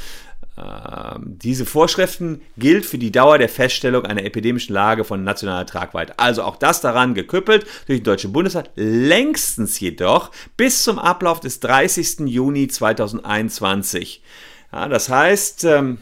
Äh, 0.55 1.19
diese 1.25 1.65
Vorschriften 1.65 2.41
gilt 2.58 2.86
für 2.86 3.00
die 3.00 3.12
Dauer 3.12 3.39
der 3.39 3.50
Feststellung 3.50 4.05
einer 4.05 4.24
epidemischen 4.24 4.74
Lage 4.74 5.03
von 5.03 5.24
nationaler 5.24 5.65
Tragweite. 5.65 6.19
Also 6.19 6.43
auch 6.43 6.58
das 6.58 6.81
daran 6.81 7.15
geküppelt 7.15 7.65
durch 7.88 8.00
den 8.00 8.03
Deutschen 8.03 8.34
Bundestag, 8.34 8.69
längstens 8.75 9.79
jedoch 9.79 10.29
bis 10.58 10.84
zum 10.84 11.00
Ablauf 11.00 11.39
des 11.39 11.60
30. 11.60 12.19
Juni 12.27 12.67
2021. 12.67 14.22
Ja, 14.71 14.88
das 14.88 15.09
heißt, 15.09 15.63
ähm, 15.65 15.97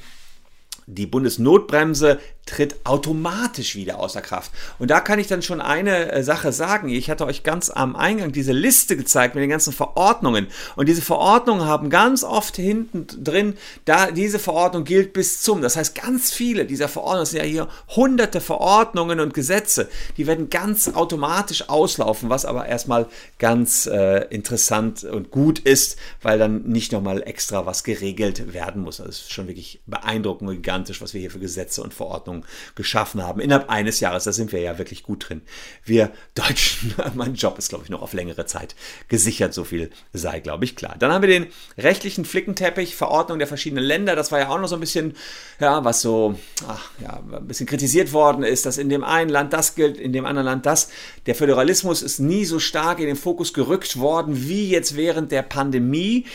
die 0.85 1.05
Bundesnotbremse 1.05 2.19
tritt 2.47 2.75
automatisch 2.85 3.75
wieder 3.75 3.99
außer 3.99 4.21
Kraft. 4.21 4.51
Und 4.79 4.89
da 4.89 4.99
kann 4.99 5.19
ich 5.19 5.27
dann 5.27 5.41
schon 5.41 5.61
eine 5.61 6.11
äh, 6.11 6.23
Sache 6.23 6.51
sagen. 6.51 6.89
Ich 6.89 7.09
hatte 7.09 7.25
euch 7.25 7.43
ganz 7.43 7.69
am 7.69 7.95
Eingang 7.95 8.31
diese 8.31 8.53
Liste 8.53 8.97
gezeigt 8.97 9.35
mit 9.35 9.41
den 9.41 9.49
ganzen 9.49 9.73
Verordnungen. 9.73 10.47
Und 10.75 10.89
diese 10.89 11.01
Verordnungen 11.01 11.65
haben 11.65 11.89
ganz 11.89 12.23
oft 12.23 12.55
hinten 12.55 13.07
drin, 13.23 13.55
da 13.85 14.11
diese 14.11 14.39
Verordnung 14.39 14.83
gilt 14.83 15.13
bis 15.13 15.41
zum. 15.41 15.61
Das 15.61 15.75
heißt, 15.75 15.95
ganz 15.95 16.31
viele 16.31 16.65
dieser 16.65 16.87
Verordnungen, 16.87 17.21
das 17.21 17.31
sind 17.31 17.39
ja 17.41 17.45
hier 17.45 17.67
hunderte 17.95 18.41
Verordnungen 18.41 19.19
und 19.19 19.33
Gesetze, 19.33 19.89
die 20.17 20.25
werden 20.25 20.49
ganz 20.49 20.89
automatisch 20.89 21.69
auslaufen, 21.69 22.29
was 22.29 22.45
aber 22.45 22.65
erstmal 22.65 23.07
ganz 23.39 23.85
äh, 23.85 24.25
interessant 24.29 25.03
und 25.03 25.31
gut 25.31 25.59
ist, 25.59 25.97
weil 26.21 26.39
dann 26.39 26.63
nicht 26.63 26.91
nochmal 26.91 27.21
extra 27.23 27.65
was 27.65 27.83
geregelt 27.83 28.53
werden 28.53 28.83
muss. 28.83 28.97
Das 28.97 29.07
ist 29.07 29.31
schon 29.33 29.47
wirklich 29.47 29.81
beeindruckend 29.85 30.49
und 30.49 30.55
gigantisch, 30.55 31.01
was 31.01 31.13
wir 31.13 31.21
hier 31.21 31.31
für 31.31 31.39
Gesetze 31.39 31.83
und 31.83 31.93
Verordnungen 31.93 32.36
Ordnung 32.37 32.45
geschaffen 32.75 33.23
haben. 33.23 33.41
Innerhalb 33.41 33.69
eines 33.69 33.99
Jahres, 33.99 34.23
da 34.23 34.31
sind 34.31 34.51
wir 34.51 34.59
ja 34.59 34.77
wirklich 34.77 35.03
gut 35.03 35.29
drin. 35.29 35.41
Wir 35.83 36.11
Deutschen, 36.35 36.93
mein 37.15 37.35
Job 37.35 37.57
ist, 37.57 37.69
glaube 37.69 37.83
ich, 37.83 37.89
noch 37.89 38.01
auf 38.01 38.13
längere 38.13 38.45
Zeit 38.45 38.75
gesichert, 39.07 39.53
so 39.53 39.63
viel 39.63 39.89
sei, 40.13 40.39
glaube 40.39 40.65
ich, 40.65 40.75
klar. 40.75 40.95
Dann 40.99 41.11
haben 41.11 41.21
wir 41.21 41.29
den 41.29 41.47
rechtlichen 41.77 42.25
Flickenteppich, 42.25 42.95
Verordnung 42.95 43.39
der 43.39 43.47
verschiedenen 43.47 43.83
Länder. 43.83 44.15
Das 44.15 44.31
war 44.31 44.39
ja 44.39 44.49
auch 44.49 44.59
noch 44.59 44.67
so 44.67 44.75
ein 44.75 44.81
bisschen, 44.81 45.15
ja, 45.59 45.83
was 45.83 46.01
so, 46.01 46.37
ach, 46.67 46.91
ja, 47.01 47.21
ein 47.31 47.47
bisschen 47.47 47.67
kritisiert 47.67 48.13
worden 48.13 48.43
ist, 48.43 48.65
dass 48.65 48.77
in 48.77 48.89
dem 48.89 49.03
einen 49.03 49.29
Land 49.29 49.53
das 49.53 49.75
gilt, 49.75 49.97
in 49.97 50.13
dem 50.13 50.25
anderen 50.25 50.45
Land 50.45 50.65
das. 50.65 50.89
Der 51.25 51.35
Föderalismus 51.35 52.01
ist 52.01 52.19
nie 52.19 52.45
so 52.45 52.59
stark 52.59 52.99
in 52.99 53.07
den 53.07 53.15
Fokus 53.15 53.53
gerückt 53.53 53.97
worden 53.99 54.47
wie 54.47 54.69
jetzt 54.69 54.95
während 54.95 55.31
der 55.31 55.41
Pandemie. 55.41 56.25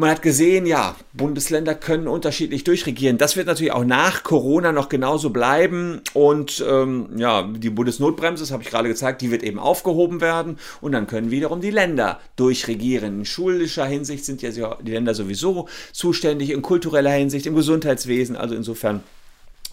Man 0.00 0.08
hat 0.08 0.22
gesehen, 0.22 0.64
ja, 0.64 0.96
Bundesländer 1.12 1.74
können 1.74 2.08
unterschiedlich 2.08 2.64
durchregieren. 2.64 3.18
Das 3.18 3.36
wird 3.36 3.46
natürlich 3.46 3.72
auch 3.72 3.84
nach 3.84 4.22
Corona 4.22 4.72
noch 4.72 4.88
genauso 4.88 5.28
bleiben. 5.28 6.00
Und 6.14 6.64
ähm, 6.66 7.10
ja, 7.18 7.42
die 7.42 7.68
Bundesnotbremse, 7.68 8.42
das 8.42 8.50
habe 8.50 8.62
ich 8.62 8.70
gerade 8.70 8.88
gezeigt, 8.88 9.20
die 9.20 9.30
wird 9.30 9.42
eben 9.42 9.58
aufgehoben 9.58 10.22
werden. 10.22 10.58
Und 10.80 10.92
dann 10.92 11.06
können 11.06 11.30
wiederum 11.30 11.60
die 11.60 11.70
Länder 11.70 12.18
durchregieren. 12.36 13.18
In 13.18 13.24
schulischer 13.26 13.84
Hinsicht 13.84 14.24
sind 14.24 14.40
ja 14.40 14.78
die 14.80 14.90
Länder 14.90 15.12
sowieso 15.12 15.68
zuständig, 15.92 16.48
in 16.48 16.62
kultureller 16.62 17.10
Hinsicht, 17.10 17.44
im 17.44 17.54
Gesundheitswesen. 17.54 18.36
Also 18.36 18.54
insofern 18.54 19.02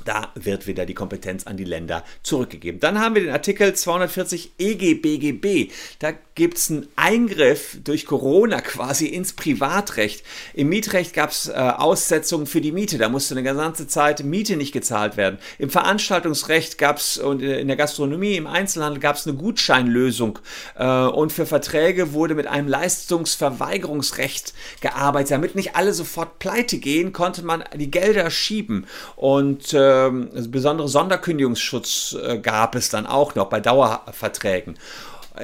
da 0.08 0.32
wird 0.36 0.68
wieder 0.68 0.86
die 0.86 0.94
Kompetenz 0.94 1.46
an 1.46 1.58
die 1.58 1.66
Länder 1.66 2.04
zurückgegeben. 2.24 2.80
Dann 2.80 3.00
haben 3.00 3.16
wir 3.16 3.24
den 3.24 3.32
Artikel 3.32 3.74
240 3.74 4.54
EGBGB. 4.58 5.70
Da 6.00 6.14
gibt 6.36 6.58
es 6.58 6.70
einen 6.70 6.88
Eingriff 6.96 7.78
durch 7.84 8.06
Corona 8.06 8.62
quasi 8.62 9.08
ins 9.08 9.34
Privatrecht. 9.34 10.24
Im 10.54 10.70
Mietrecht 10.70 11.14
gab 11.14 11.32
es 11.32 11.50
äh, 11.50 11.54
Aussetzungen 11.54 12.46
für 12.46 12.62
die 12.62 12.72
Miete. 12.72 12.98
Da 12.98 13.10
musste 13.10 13.36
eine 13.36 13.44
ganze 13.44 13.88
Zeit 13.88 14.24
Miete 14.24 14.56
nicht 14.56 14.72
gezahlt 14.72 15.18
werden. 15.18 15.40
Im 15.58 15.70
Veranstaltungsrecht 15.70 16.78
gab 16.78 16.98
es 16.98 17.18
und 17.18 17.42
in 17.42 17.68
der 17.68 17.78
Gastronomie, 17.78 18.36
im 18.36 18.48
Einzelhandel 18.48 19.02
gab 19.02 19.18
es 19.18 19.28
eine 19.28 19.36
Gutscheinlösung. 19.36 20.40
Äh, 20.78 20.86
und 20.86 21.34
für 21.34 21.46
Verträge 21.46 22.14
wurde 22.14 22.36
mit 22.36 22.48
einem 22.48 22.68
Leistungsverweigerungsrecht 22.68 24.54
gearbeitet. 24.80 25.32
Damit 25.32 25.56
nicht 25.56 25.76
alle 25.76 25.94
sofort 25.94 26.40
pleite 26.40 26.78
gehen, 26.78 27.12
konnte 27.12 27.44
man 27.44 27.64
die 27.76 27.92
Gelder 27.92 28.30
schieben. 28.30 28.86
Und 29.16 29.74
äh, 29.74 29.97
ähm, 30.06 30.30
besondere 30.52 30.88
Sonderkündigungsschutz 30.88 32.16
äh, 32.22 32.40
gab 32.40 32.76
es 32.76 32.90
dann 32.90 33.06
auch 33.06 33.36
noch 33.36 33.48
bei 33.48 33.60
Dauerverträgen. 33.60 34.78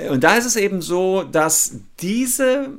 Und 0.10 0.24
da 0.24 0.36
ist 0.36 0.46
es 0.46 0.56
eben 0.56 0.82
so, 0.82 1.24
dass 1.24 1.76
diese 2.00 2.70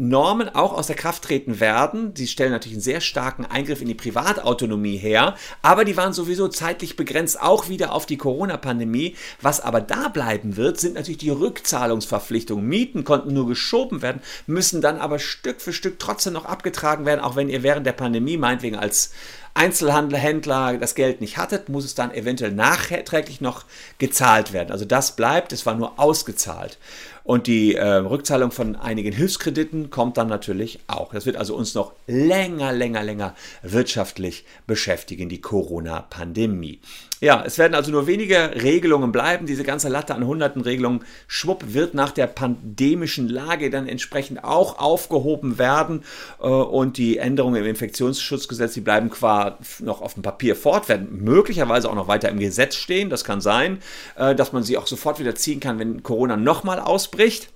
Normen 0.00 0.48
auch 0.48 0.72
aus 0.72 0.86
der 0.86 0.96
Kraft 0.96 1.24
treten 1.24 1.60
werden. 1.60 2.14
Die 2.14 2.26
stellen 2.26 2.52
natürlich 2.52 2.76
einen 2.76 2.82
sehr 2.82 3.02
starken 3.02 3.44
Eingriff 3.44 3.82
in 3.82 3.88
die 3.88 3.94
Privatautonomie 3.94 4.96
her, 4.96 5.36
aber 5.60 5.84
die 5.84 5.96
waren 5.96 6.14
sowieso 6.14 6.48
zeitlich 6.48 6.96
begrenzt 6.96 7.40
auch 7.40 7.68
wieder 7.68 7.92
auf 7.92 8.06
die 8.06 8.16
Corona-Pandemie. 8.16 9.14
Was 9.42 9.60
aber 9.60 9.82
da 9.82 10.08
bleiben 10.08 10.56
wird, 10.56 10.80
sind 10.80 10.94
natürlich 10.94 11.18
die 11.18 11.30
Rückzahlungsverpflichtungen. 11.30 12.66
Mieten 12.66 13.04
konnten 13.04 13.34
nur 13.34 13.46
geschoben 13.46 14.00
werden, 14.00 14.22
müssen 14.46 14.80
dann 14.80 14.98
aber 14.98 15.18
Stück 15.18 15.60
für 15.60 15.74
Stück 15.74 15.98
trotzdem 15.98 16.32
noch 16.32 16.46
abgetragen 16.46 17.04
werden, 17.04 17.20
auch 17.20 17.36
wenn 17.36 17.50
ihr 17.50 17.62
während 17.62 17.86
der 17.86 17.92
Pandemie 17.92 18.38
meinetwegen 18.38 18.76
als 18.76 19.10
Einzelhandel, 19.52 20.78
das 20.78 20.94
Geld 20.94 21.20
nicht 21.20 21.36
hattet, 21.36 21.68
muss 21.68 21.84
es 21.84 21.94
dann 21.94 22.14
eventuell 22.14 22.52
nachträglich 22.52 23.40
noch 23.40 23.64
gezahlt 23.98 24.52
werden. 24.52 24.70
Also 24.70 24.84
das 24.84 25.16
bleibt, 25.16 25.52
es 25.52 25.66
war 25.66 25.74
nur 25.74 25.98
ausgezahlt. 25.98 26.78
Und 27.24 27.46
die 27.46 27.74
äh, 27.74 27.84
Rückzahlung 27.84 28.50
von 28.50 28.76
einigen 28.76 29.12
Hilfskrediten 29.12 29.90
kommt 29.90 30.16
dann 30.16 30.28
natürlich 30.28 30.80
auch. 30.86 31.12
Das 31.12 31.26
wird 31.26 31.36
also 31.36 31.54
uns 31.54 31.74
noch 31.74 31.92
länger, 32.06 32.72
länger, 32.72 33.02
länger 33.02 33.34
wirtschaftlich 33.62 34.44
beschäftigen, 34.66 35.28
die 35.28 35.40
Corona-Pandemie. 35.40 36.80
Ja, 37.20 37.42
es 37.44 37.58
werden 37.58 37.74
also 37.74 37.90
nur 37.90 38.06
wenige 38.06 38.62
Regelungen 38.62 39.12
bleiben. 39.12 39.44
Diese 39.44 39.62
ganze 39.62 39.90
Latte 39.90 40.14
an 40.14 40.26
hunderten 40.26 40.62
Regelungen, 40.62 41.04
schwupp, 41.28 41.74
wird 41.74 41.92
nach 41.92 42.12
der 42.12 42.26
pandemischen 42.26 43.28
Lage 43.28 43.68
dann 43.68 43.86
entsprechend 43.86 44.42
auch 44.42 44.78
aufgehoben 44.78 45.58
werden. 45.58 46.02
Äh, 46.40 46.46
und 46.46 46.96
die 46.96 47.18
Änderungen 47.18 47.56
im 47.56 47.68
Infektionsschutzgesetz, 47.68 48.72
die 48.72 48.80
bleiben 48.80 49.10
qua 49.10 49.58
noch 49.80 50.00
auf 50.00 50.14
dem 50.14 50.22
Papier 50.22 50.56
fort, 50.56 50.88
werden 50.88 51.22
möglicherweise 51.22 51.90
auch 51.90 51.94
noch 51.94 52.08
weiter 52.08 52.30
im 52.30 52.38
Gesetz 52.38 52.76
stehen. 52.76 53.10
Das 53.10 53.22
kann 53.22 53.42
sein, 53.42 53.80
äh, 54.16 54.34
dass 54.34 54.54
man 54.54 54.62
sie 54.62 54.78
auch 54.78 54.86
sofort 54.86 55.20
wieder 55.20 55.34
ziehen 55.34 55.60
kann, 55.60 55.78
wenn 55.78 56.02
Corona 56.02 56.38
nochmal 56.38 56.80
ausbricht. 56.80 57.50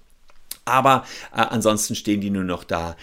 Aber 0.66 1.04
äh, 1.34 1.40
ansonsten 1.40 1.94
stehen 1.94 2.20
die 2.20 2.30
nur 2.30 2.44
noch 2.44 2.64
da 2.64 2.96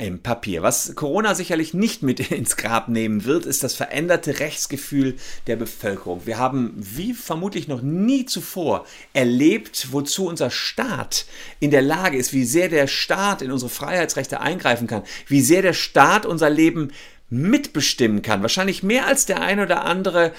im 0.00 0.20
Papier. 0.20 0.62
Was 0.62 0.94
Corona 0.94 1.34
sicherlich 1.34 1.74
nicht 1.74 2.02
mit 2.02 2.20
ins 2.30 2.56
Grab 2.56 2.88
nehmen 2.88 3.24
wird, 3.24 3.46
ist 3.46 3.62
das 3.62 3.74
veränderte 3.74 4.40
Rechtsgefühl 4.40 5.16
der 5.46 5.56
Bevölkerung. 5.56 6.22
Wir 6.26 6.38
haben 6.38 6.74
wie 6.76 7.14
vermutlich 7.14 7.68
noch 7.68 7.82
nie 7.82 8.26
zuvor 8.26 8.84
erlebt, 9.12 9.88
wozu 9.92 10.26
unser 10.26 10.50
Staat 10.50 11.26
in 11.60 11.70
der 11.70 11.82
Lage 11.82 12.16
ist, 12.16 12.32
wie 12.32 12.44
sehr 12.44 12.68
der 12.68 12.86
Staat 12.86 13.42
in 13.42 13.52
unsere 13.52 13.70
Freiheitsrechte 13.70 14.40
eingreifen 14.40 14.86
kann, 14.86 15.02
wie 15.28 15.40
sehr 15.40 15.62
der 15.62 15.72
Staat 15.72 16.26
unser 16.26 16.50
Leben 16.50 16.90
mitbestimmen 17.28 18.22
kann. 18.22 18.42
Wahrscheinlich 18.42 18.82
mehr 18.82 19.06
als 19.06 19.26
der 19.26 19.40
ein 19.40 19.60
oder 19.60 19.84
andere 19.84 20.32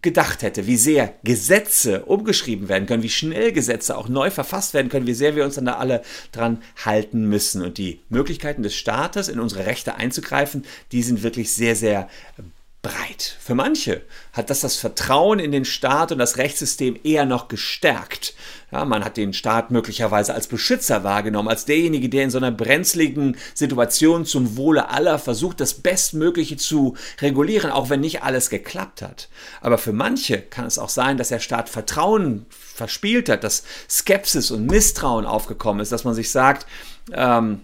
gedacht 0.00 0.42
hätte, 0.42 0.66
wie 0.66 0.76
sehr 0.76 1.14
Gesetze 1.24 2.04
umgeschrieben 2.04 2.68
werden 2.68 2.86
können, 2.86 3.02
wie 3.02 3.10
schnell 3.10 3.52
Gesetze 3.52 3.96
auch 3.96 4.08
neu 4.08 4.30
verfasst 4.30 4.72
werden 4.74 4.88
können, 4.88 5.06
wie 5.06 5.14
sehr 5.14 5.34
wir 5.34 5.44
uns 5.44 5.56
dann 5.56 5.66
da 5.66 5.76
alle 5.76 6.02
dran 6.30 6.62
halten 6.84 7.28
müssen. 7.28 7.62
Und 7.62 7.78
die 7.78 8.00
Möglichkeiten 8.08 8.62
des 8.62 8.76
Staates, 8.76 9.28
in 9.28 9.40
unsere 9.40 9.66
Rechte 9.66 9.96
einzugreifen, 9.96 10.64
die 10.92 11.02
sind 11.02 11.22
wirklich 11.22 11.52
sehr, 11.52 11.74
sehr 11.74 12.08
breit. 12.82 13.36
Für 13.40 13.54
manche 13.54 14.02
hat 14.32 14.50
das 14.50 14.60
das 14.60 14.76
Vertrauen 14.76 15.40
in 15.40 15.50
den 15.50 15.64
Staat 15.64 16.12
und 16.12 16.18
das 16.18 16.36
Rechtssystem 16.36 16.98
eher 17.02 17.26
noch 17.26 17.48
gestärkt. 17.48 18.34
Ja, 18.70 18.84
man 18.84 19.04
hat 19.04 19.16
den 19.16 19.32
Staat 19.32 19.70
möglicherweise 19.70 20.34
als 20.34 20.46
Beschützer 20.46 21.02
wahrgenommen, 21.02 21.48
als 21.48 21.64
derjenige, 21.64 22.08
der 22.08 22.24
in 22.24 22.30
so 22.30 22.38
einer 22.38 22.52
brenzligen 22.52 23.36
Situation 23.54 24.26
zum 24.26 24.56
Wohle 24.56 24.90
aller 24.90 25.18
versucht, 25.18 25.60
das 25.60 25.74
Bestmögliche 25.74 26.56
zu 26.56 26.96
regulieren, 27.20 27.70
auch 27.70 27.90
wenn 27.90 28.00
nicht 28.00 28.22
alles 28.22 28.48
geklappt 28.50 29.02
hat. 29.02 29.28
Aber 29.60 29.78
für 29.78 29.92
manche 29.92 30.40
kann 30.40 30.66
es 30.66 30.78
auch 30.78 30.90
sein, 30.90 31.16
dass 31.16 31.28
der 31.28 31.40
Staat 31.40 31.68
Vertrauen 31.68 32.46
verspielt 32.50 33.28
hat, 33.28 33.42
dass 33.42 33.64
Skepsis 33.88 34.50
und 34.50 34.66
Misstrauen 34.66 35.26
aufgekommen 35.26 35.80
ist, 35.80 35.90
dass 35.90 36.04
man 36.04 36.14
sich 36.14 36.30
sagt, 36.30 36.66
ähm, 37.12 37.62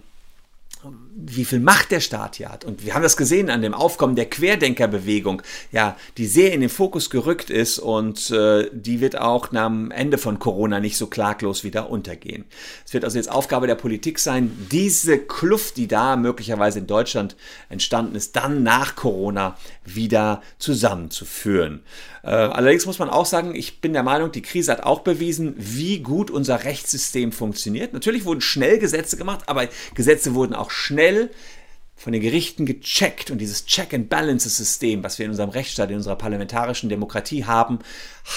wie 1.17 1.45
viel 1.45 1.61
Macht 1.61 1.91
der 1.91 2.01
Staat 2.01 2.35
hier 2.35 2.51
hat. 2.51 2.65
Und 2.65 2.85
wir 2.85 2.93
haben 2.93 3.01
das 3.01 3.15
gesehen 3.15 3.49
an 3.49 3.61
dem 3.61 3.73
Aufkommen 3.73 4.17
der 4.17 4.29
Querdenkerbewegung, 4.29 5.41
ja, 5.71 5.95
die 6.17 6.27
sehr 6.27 6.51
in 6.51 6.59
den 6.59 6.69
Fokus 6.69 7.09
gerückt 7.09 7.49
ist 7.49 7.79
und 7.79 8.31
äh, 8.31 8.69
die 8.73 8.99
wird 8.99 9.17
auch 9.17 9.53
nach 9.53 9.67
dem 9.67 9.91
Ende 9.91 10.17
von 10.17 10.39
Corona 10.39 10.81
nicht 10.81 10.97
so 10.97 11.07
klaglos 11.07 11.63
wieder 11.63 11.89
untergehen. 11.89 12.43
Es 12.85 12.93
wird 12.93 13.05
also 13.05 13.17
jetzt 13.17 13.31
Aufgabe 13.31 13.65
der 13.65 13.75
Politik 13.75 14.19
sein, 14.19 14.67
diese 14.71 15.17
Kluft, 15.17 15.77
die 15.77 15.87
da 15.87 16.17
möglicherweise 16.17 16.79
in 16.79 16.87
Deutschland 16.87 17.37
entstanden 17.69 18.15
ist, 18.15 18.35
dann 18.35 18.63
nach 18.63 18.95
Corona 18.95 19.57
wieder 19.85 20.41
zusammenzuführen. 20.59 21.83
Äh, 22.23 22.29
allerdings 22.29 22.85
muss 22.87 22.99
man 22.99 23.09
auch 23.09 23.25
sagen, 23.25 23.55
ich 23.55 23.79
bin 23.79 23.93
der 23.93 24.03
Meinung, 24.03 24.31
die 24.31 24.41
Krise 24.41 24.71
hat 24.71 24.83
auch 24.83 25.01
bewiesen, 25.01 25.53
wie 25.57 25.99
gut 25.99 26.29
unser 26.29 26.63
Rechtssystem 26.65 27.31
funktioniert. 27.31 27.93
Natürlich 27.93 28.25
wurden 28.25 28.41
schnell 28.41 28.79
Gesetze 28.79 29.15
gemacht, 29.15 29.43
aber 29.47 29.67
Gesetze 29.93 30.33
wurden 30.33 30.55
auch 30.55 30.71
schnell 30.71 31.04
von 31.95 32.13
den 32.13 32.21
Gerichten 32.21 32.65
gecheckt 32.65 33.31
und 33.31 33.39
dieses 33.39 33.65
Check-and-Balances-System, 33.65 35.03
was 35.03 35.17
wir 35.17 35.25
in 35.25 35.31
unserem 35.31 35.49
Rechtsstaat, 35.49 35.89
in 35.89 35.95
unserer 35.95 36.17
parlamentarischen 36.17 36.89
Demokratie 36.89 37.45
haben, 37.45 37.79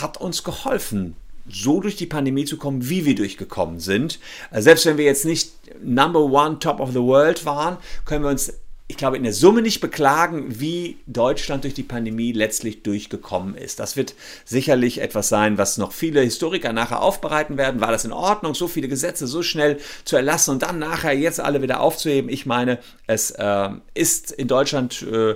hat 0.00 0.16
uns 0.18 0.44
geholfen, 0.44 1.16
so 1.48 1.80
durch 1.80 1.96
die 1.96 2.06
Pandemie 2.06 2.44
zu 2.44 2.56
kommen, 2.56 2.88
wie 2.88 3.04
wir 3.04 3.14
durchgekommen 3.14 3.80
sind. 3.80 4.20
Äh, 4.50 4.62
selbst 4.62 4.86
wenn 4.86 4.98
wir 4.98 5.04
jetzt 5.04 5.24
nicht 5.24 5.52
Number 5.82 6.20
One 6.20 6.58
Top 6.58 6.78
of 6.80 6.90
the 6.90 7.00
World 7.00 7.44
waren, 7.44 7.78
können 8.04 8.24
wir 8.24 8.30
uns 8.30 8.52
ich 8.90 8.96
glaube, 8.96 9.18
in 9.18 9.22
der 9.22 9.34
Summe 9.34 9.60
nicht 9.60 9.80
beklagen, 9.80 10.60
wie 10.60 10.96
Deutschland 11.06 11.64
durch 11.64 11.74
die 11.74 11.82
Pandemie 11.82 12.32
letztlich 12.32 12.82
durchgekommen 12.82 13.54
ist. 13.54 13.80
Das 13.80 13.98
wird 13.98 14.14
sicherlich 14.46 15.02
etwas 15.02 15.28
sein, 15.28 15.58
was 15.58 15.76
noch 15.76 15.92
viele 15.92 16.22
Historiker 16.22 16.72
nachher 16.72 17.02
aufbereiten 17.02 17.58
werden. 17.58 17.82
War 17.82 17.92
das 17.92 18.06
in 18.06 18.12
Ordnung, 18.12 18.54
so 18.54 18.66
viele 18.66 18.88
Gesetze 18.88 19.26
so 19.26 19.42
schnell 19.42 19.78
zu 20.06 20.16
erlassen 20.16 20.52
und 20.52 20.62
dann 20.62 20.78
nachher 20.78 21.12
jetzt 21.12 21.38
alle 21.38 21.60
wieder 21.60 21.80
aufzuheben? 21.80 22.30
Ich 22.30 22.46
meine, 22.46 22.78
es 23.06 23.30
äh, 23.32 23.68
ist 23.92 24.32
in 24.32 24.48
Deutschland 24.48 25.02
äh, 25.02 25.34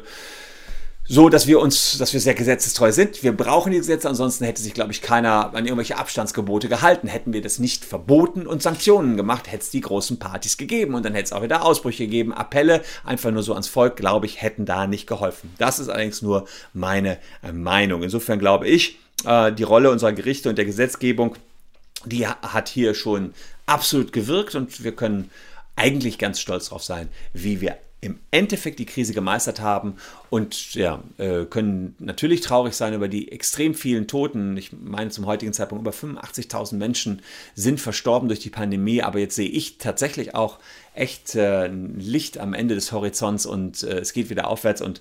so, 1.04 1.28
dass 1.28 1.48
wir 1.48 1.58
uns, 1.58 1.98
dass 1.98 2.12
wir 2.12 2.20
sehr 2.20 2.34
gesetzestreu 2.34 2.92
sind. 2.92 3.24
Wir 3.24 3.36
brauchen 3.36 3.72
die 3.72 3.78
Gesetze, 3.78 4.08
ansonsten 4.08 4.44
hätte 4.44 4.62
sich, 4.62 4.72
glaube 4.72 4.92
ich, 4.92 5.02
keiner 5.02 5.52
an 5.52 5.66
irgendwelche 5.66 5.98
Abstandsgebote 5.98 6.68
gehalten. 6.68 7.08
Hätten 7.08 7.32
wir 7.32 7.42
das 7.42 7.58
nicht 7.58 7.84
verboten 7.84 8.46
und 8.46 8.62
Sanktionen 8.62 9.16
gemacht, 9.16 9.50
hätte 9.50 9.64
es 9.64 9.70
die 9.70 9.80
großen 9.80 10.20
Partys 10.20 10.56
gegeben 10.56 10.94
und 10.94 11.04
dann 11.04 11.14
hätte 11.14 11.24
es 11.24 11.32
auch 11.32 11.42
wieder 11.42 11.64
Ausbrüche 11.64 12.04
gegeben. 12.04 12.32
Appelle 12.32 12.82
einfach 13.04 13.32
nur 13.32 13.42
so 13.42 13.52
ans 13.52 13.66
Volk, 13.66 13.96
glaube 13.96 14.26
ich, 14.26 14.40
hätten 14.40 14.64
da 14.64 14.86
nicht 14.86 15.08
geholfen. 15.08 15.52
Das 15.58 15.80
ist 15.80 15.88
allerdings 15.88 16.22
nur 16.22 16.46
meine 16.72 17.18
äh, 17.42 17.50
Meinung. 17.52 18.04
Insofern 18.04 18.38
glaube 18.38 18.68
ich, 18.68 18.98
äh, 19.24 19.52
die 19.52 19.64
Rolle 19.64 19.90
unserer 19.90 20.12
Gerichte 20.12 20.48
und 20.48 20.56
der 20.56 20.66
Gesetzgebung, 20.66 21.34
die 22.04 22.26
hat 22.28 22.68
hier 22.68 22.94
schon 22.94 23.34
absolut 23.66 24.12
gewirkt 24.12 24.54
und 24.54 24.84
wir 24.84 24.92
können 24.92 25.30
eigentlich 25.74 26.18
ganz 26.18 26.38
stolz 26.40 26.66
darauf 26.66 26.84
sein, 26.84 27.08
wie 27.32 27.60
wir 27.60 27.76
im 28.02 28.18
Endeffekt 28.32 28.80
die 28.80 28.84
Krise 28.84 29.14
gemeistert 29.14 29.60
haben 29.60 29.94
und 30.28 30.74
ja, 30.74 31.02
äh, 31.18 31.44
können 31.44 31.94
natürlich 32.00 32.40
traurig 32.40 32.74
sein 32.74 32.94
über 32.94 33.06
die 33.06 33.30
extrem 33.30 33.74
vielen 33.74 34.08
Toten. 34.08 34.56
Ich 34.56 34.72
meine, 34.72 35.10
zum 35.10 35.26
heutigen 35.26 35.52
Zeitpunkt 35.52 35.82
über 35.82 35.92
85.000 35.92 36.74
Menschen 36.74 37.22
sind 37.54 37.80
verstorben 37.80 38.28
durch 38.28 38.40
die 38.40 38.50
Pandemie, 38.50 39.02
aber 39.02 39.20
jetzt 39.20 39.36
sehe 39.36 39.48
ich 39.48 39.78
tatsächlich 39.78 40.34
auch 40.34 40.58
echt 40.94 41.36
äh, 41.36 41.68
Licht 41.68 42.38
am 42.38 42.54
Ende 42.54 42.74
des 42.74 42.90
Horizonts 42.90 43.46
und 43.46 43.84
äh, 43.84 44.00
es 44.00 44.12
geht 44.12 44.30
wieder 44.30 44.48
aufwärts 44.48 44.82
und 44.82 45.00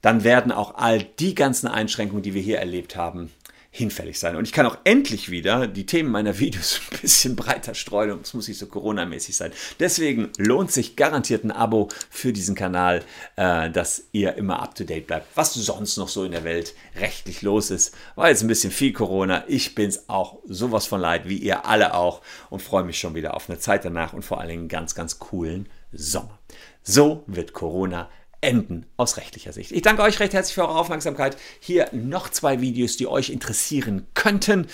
dann 0.00 0.22
werden 0.22 0.52
auch 0.52 0.76
all 0.76 1.02
die 1.18 1.34
ganzen 1.34 1.66
Einschränkungen, 1.66 2.22
die 2.22 2.34
wir 2.34 2.42
hier 2.42 2.58
erlebt 2.58 2.94
haben, 2.94 3.32
hinfällig 3.76 4.18
sein. 4.18 4.36
Und 4.36 4.44
ich 4.44 4.52
kann 4.52 4.66
auch 4.66 4.78
endlich 4.84 5.30
wieder 5.30 5.66
die 5.66 5.86
Themen 5.86 6.10
meiner 6.10 6.38
Videos 6.38 6.80
ein 6.92 6.98
bisschen 7.00 7.36
breiter 7.36 7.74
streuen 7.74 8.12
und 8.12 8.26
es 8.26 8.34
muss 8.34 8.48
nicht 8.48 8.58
so 8.58 8.66
Corona-mäßig 8.66 9.36
sein. 9.36 9.52
Deswegen 9.78 10.30
lohnt 10.38 10.72
sich 10.72 10.96
garantiert 10.96 11.44
ein 11.44 11.50
Abo 11.50 11.88
für 12.10 12.32
diesen 12.32 12.54
Kanal, 12.54 13.02
äh, 13.36 13.70
dass 13.70 14.04
ihr 14.12 14.34
immer 14.34 14.62
up-to-date 14.62 15.06
bleibt, 15.06 15.28
was 15.36 15.54
sonst 15.54 15.96
noch 15.96 16.08
so 16.08 16.24
in 16.24 16.32
der 16.32 16.44
Welt 16.44 16.74
rechtlich 16.96 17.42
los 17.42 17.70
ist. 17.70 17.94
War 18.14 18.28
jetzt 18.28 18.42
ein 18.42 18.48
bisschen 18.48 18.72
viel 18.72 18.92
Corona. 18.92 19.44
Ich 19.48 19.74
bin 19.74 19.88
es 19.88 20.08
auch 20.08 20.38
sowas 20.46 20.86
von 20.86 21.00
leid, 21.00 21.28
wie 21.28 21.38
ihr 21.38 21.66
alle 21.66 21.94
auch 21.94 22.22
und 22.50 22.62
freue 22.62 22.84
mich 22.84 22.98
schon 22.98 23.14
wieder 23.14 23.34
auf 23.34 23.48
eine 23.48 23.58
Zeit 23.58 23.84
danach 23.84 24.12
und 24.12 24.24
vor 24.24 24.40
allen 24.40 24.48
Dingen 24.48 24.62
einen 24.62 24.68
ganz, 24.68 24.94
ganz 24.94 25.18
coolen 25.18 25.68
Sommer. 25.92 26.38
So 26.82 27.24
wird 27.26 27.52
Corona 27.52 28.08
enden 28.40 28.86
aus 28.96 29.16
rechtlicher 29.16 29.52
Sicht. 29.52 29.72
Ich 29.72 29.82
danke 29.82 30.02
euch 30.02 30.20
recht 30.20 30.34
herzlich 30.34 30.54
für 30.54 30.62
eure 30.62 30.78
Aufmerksamkeit. 30.78 31.36
Hier 31.60 31.88
noch 31.92 32.28
zwei 32.28 32.60
Videos, 32.60 32.96
die 32.96 33.06
euch 33.06 33.30
interessieren 33.30 34.06
könnten. 34.14 34.66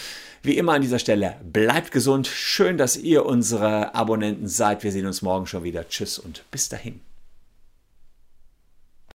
Wie 0.42 0.58
immer 0.58 0.72
an 0.72 0.82
dieser 0.82 0.98
Stelle, 0.98 1.36
bleibt 1.44 1.92
gesund. 1.92 2.26
Schön, 2.26 2.76
dass 2.76 2.96
ihr 2.96 3.26
unsere 3.26 3.94
Abonnenten 3.94 4.48
seid. 4.48 4.82
Wir 4.82 4.92
sehen 4.92 5.06
uns 5.06 5.22
morgen 5.22 5.46
schon 5.46 5.62
wieder. 5.62 5.88
Tschüss 5.88 6.18
und 6.18 6.44
bis 6.50 6.68
dahin. 6.68 7.00